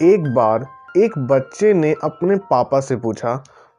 [0.00, 3.34] एक बार एक बच्चे ने अपने पापा से पूछा,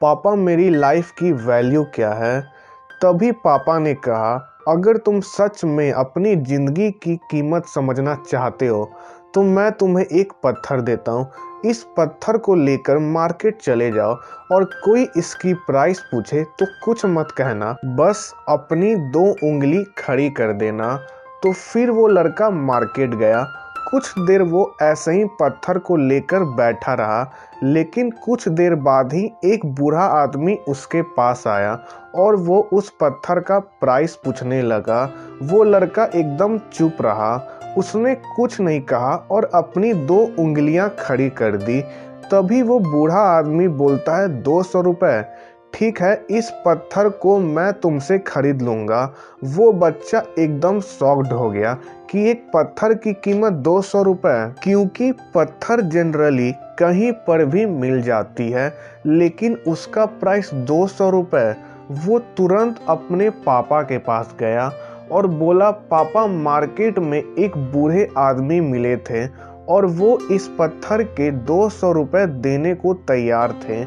[0.00, 2.40] पापा, मेरी लाइफ की वैल्यू क्या है?
[3.02, 4.34] तभी पापा ने कहा,
[4.68, 8.90] अगर तुम सच में अपनी ज़िंदगी की कीमत समझना चाहते हो
[9.34, 11.30] तो मैं तुम्हें एक पत्थर देता हूँ।
[11.66, 14.14] इस पत्थर को लेकर मार्केट चले जाओ
[14.52, 20.52] और कोई इसकी प्राइस पूछे तो कुछ मत कहना। बस अपनी दो उंगली खड़ी कर
[20.54, 20.94] देना।
[21.42, 23.42] तो फिर वो लड़का मार्केट गया
[23.90, 27.30] कुछ देर वो ऐसे ही पत्थर को लेकर बैठा रहा,
[27.62, 31.72] लेकिन कुछ देर बाद ही एक बूढ़ा आदमी उसके पास आया
[32.14, 35.02] और वो उस पत्थर का प्राइस पूछने लगा।
[35.42, 37.34] वो लड़का एकदम चुप रहा।
[37.78, 41.80] उसने कुछ नहीं कहा और अपनी दो उंगलियाँ खड़ी कर दी।
[42.32, 45.20] तभी वो बूढ़ा आदमी बोलता है, दो सौ रुपये
[45.72, 49.02] ठीक है, इस पत्थर को मैं तुमसे खरीद लूँगा।
[49.44, 51.74] वो बच्चा एकदम शॉक्ड हो गया
[52.10, 58.00] कि एक पत्थर की कीमत दो सौ रुपये क्योंकि पत्थर जनरली कहीं पर भी मिल
[58.02, 58.72] जाती है,
[59.06, 61.54] लेकिन उसका प्राइस दो सौ रुपये
[62.02, 64.70] वो तुरंत अपने पापा के पास गया
[65.12, 69.26] और बोला, पापा मार्केट में एक बूढ़े आदमी मिले थे
[69.68, 73.82] और वो इस पत्थर के दो सौ रुपये देने को तैयार थे।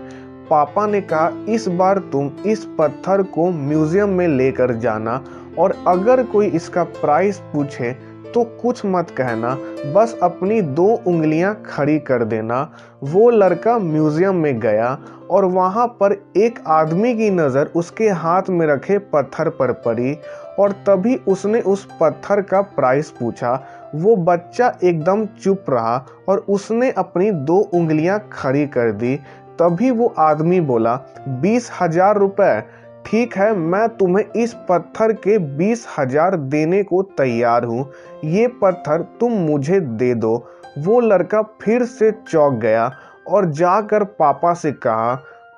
[0.51, 5.23] पापा ने कहा, इस बार तुम इस पत्थर को म्यूज़ियम में लेकर जाना
[5.59, 7.95] और अगर कोई इसका प्राइस पूछे
[8.33, 9.53] तो कुछ मत कहना,
[9.93, 12.61] बस अपनी दो उंगलियाँ खड़ी कर देना।
[13.03, 14.97] वो लड़का म्यूज़ियम में गया
[15.31, 20.13] और वहाँ पर एक आदमी की नज़र उसके हाथ में रखे पत्थर पर पड़ी
[20.59, 23.53] और तभी उसने उस पत्थर का प्राइस पूछा।
[23.95, 29.19] वो बच्चा एकदम चुप रहा और उसने अपनी दो उंगलियाँ खड़ी कर दी।
[29.59, 30.95] तभी वो आदमी बोला,
[31.41, 32.61] बीस हज़ार रुपए।
[33.05, 37.89] ठीक है, मैं तुम्हें इस पत्थर के बीस हज़ार देने को तैयार हूँ।
[38.25, 40.35] ये पत्थर तुम मुझे दे दो।
[40.79, 42.91] वो लड़का फिर से चौक गया
[43.27, 45.13] और जाकर पापा से कहा,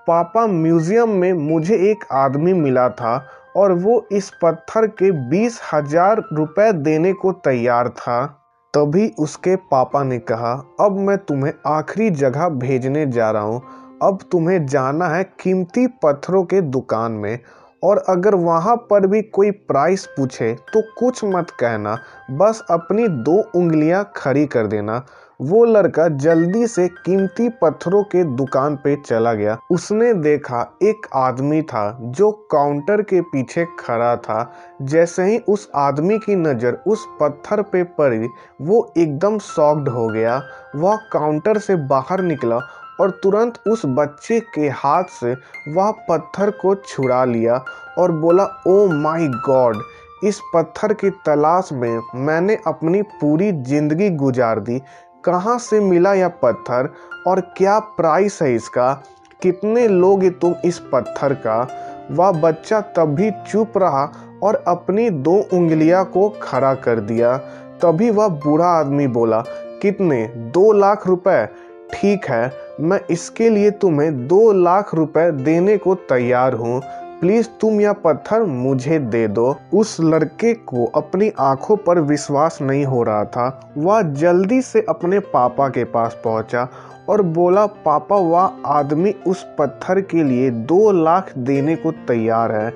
[0.08, 3.26] पापा, म्यूज़ियम में मुझे एक आदमी मिला था
[3.56, 8.26] और वो इस पत्थर के बीस हज़ार रुपए देने को तैयार था।
[8.74, 13.62] तभी उसके पापा ने कहा, अब मैं तुम्हें आखिरी जगह भेजने जा रहा हूँ।
[14.04, 17.40] अब तुम्हें जाना है कीमती पत्थरों के दुकान में,
[17.84, 21.98] और अगर वहाँ पर भी कोई प्राइस पूछे तो कुछ मत कहना।
[22.32, 25.06] बस अपनी दो उंगलियाँ खड़ी कर देना।
[25.40, 31.62] वो लड़का जल्दी से कीमती पत्थरों के दुकान पे चला गया। उसने देखा एक आदमी
[31.64, 34.54] था जो काउंटर के पीछे खड़ा था।
[34.84, 38.28] जैसे ही उस आदमी की नज़र उस पत्थर पे पड़ी,
[38.62, 40.42] वो एकदम सॉक्ड हो गया।
[40.76, 42.60] वह काउंटर से बाहर निकला
[43.02, 45.34] और तुरंत उस बच्चे के हाथ से
[45.74, 47.64] वह पत्थर को छुड़ा लिया
[47.98, 49.78] और बोला, ओ माई गॉड,
[50.24, 54.82] इस पत्थर की तलाश में मैंने अपनी पूरी ज़िंदगी गुजार दी।
[55.26, 56.90] कहाँ से मिला यह पत्थर
[57.28, 58.94] और क्या प्राइस है इसका?
[59.42, 61.68] कितने लोगे तुम इस पत्थर का?
[62.12, 64.12] वह बच्चा तब भी चुप रहा
[64.44, 67.38] और अपनी दो उंगलियाँ को खड़ा कर दिया।
[67.82, 69.44] तभी वह बूढ़ा आदमी बोला,
[69.82, 70.26] कितने?
[70.28, 71.46] दो लाख रुपए?
[71.94, 76.82] ठीक है, मैं इसके लिए तुम्हें दो लाख रुपए देने को तैयार हूँ।
[77.22, 82.86] प्लीज़ तुम यह पत्थर मुझे दे दो। उस लड़के को अपनी आँखों पर विश्वास नहीं
[82.86, 86.68] हो रहा था। वह जल्दी से अपने पापा के पास पहुँचा
[87.10, 92.70] और बोला, पापा, वह आदमी उस पत्थर के लिए दो लाख देने को तैयार है।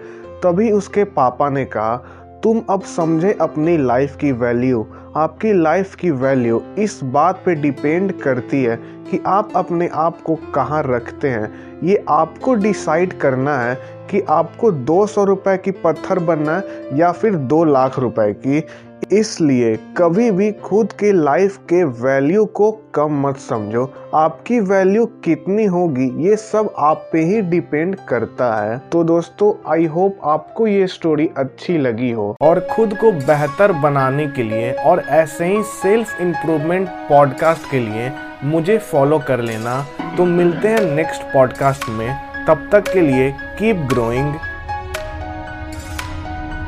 [0.43, 1.95] तभी उसके पापा ने कहा
[2.43, 8.11] तुम अब समझे अपनी लाइफ की वैल्यू आपकी लाइफ की वैल्यू इस बात पे डिपेंड
[8.21, 8.75] करती है
[9.11, 11.49] कि आप अपने आप को कहाँ रखते हैं।
[11.83, 13.75] ये आपको डिसाइड करना है
[14.11, 18.63] कि आपको दो सौ रुपये की पत्थर बनना है या फिर दो लाख रुपए की।
[19.11, 25.65] इसलिए कभी भी खुद के लाइफ के वैल्यू को कम मत समझो। आपकी वैल्यू कितनी
[25.65, 30.87] होगी, ये सब आप पे ही डिपेंड करता है। तो दोस्तों आई होप आपको ये
[30.87, 36.21] स्टोरी अच्छी लगी हो। और खुद को बेहतर बनाने के लिए और ऐसे ही सेल्फ
[36.21, 38.11] इम्प्रूवमेंट पॉडकास्ट के लिए
[38.43, 39.85] मुझे फॉलो कर लेना।
[40.17, 44.33] तो मिलते हैं नेक्स्ट पॉडकास्ट में। तब तक के लिए कीप ग्रोइंग